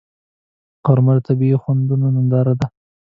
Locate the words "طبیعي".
1.27-1.57